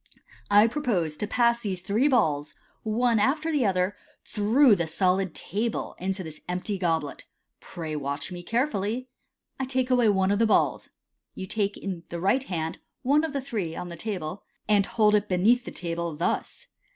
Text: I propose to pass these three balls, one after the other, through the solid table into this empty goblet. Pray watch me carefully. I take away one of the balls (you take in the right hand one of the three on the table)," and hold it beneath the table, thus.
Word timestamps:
I 0.49 0.65
propose 0.65 1.15
to 1.17 1.27
pass 1.27 1.59
these 1.61 1.79
three 1.79 2.07
balls, 2.07 2.55
one 2.81 3.19
after 3.19 3.51
the 3.51 3.67
other, 3.67 3.95
through 4.25 4.75
the 4.75 4.87
solid 4.87 5.35
table 5.35 5.95
into 5.99 6.23
this 6.23 6.41
empty 6.49 6.79
goblet. 6.79 7.25
Pray 7.59 7.95
watch 7.95 8.31
me 8.31 8.41
carefully. 8.41 9.09
I 9.59 9.65
take 9.65 9.91
away 9.91 10.09
one 10.09 10.31
of 10.31 10.39
the 10.39 10.47
balls 10.47 10.89
(you 11.35 11.45
take 11.45 11.77
in 11.77 12.01
the 12.09 12.19
right 12.19 12.45
hand 12.45 12.79
one 13.03 13.23
of 13.23 13.31
the 13.31 13.41
three 13.41 13.75
on 13.75 13.89
the 13.89 13.95
table)," 13.95 14.41
and 14.67 14.87
hold 14.87 15.13
it 15.13 15.29
beneath 15.29 15.65
the 15.65 15.69
table, 15.71 16.15
thus. 16.15 16.65